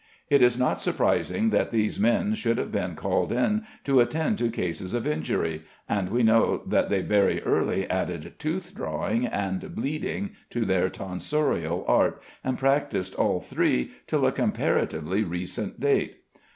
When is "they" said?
6.89-7.03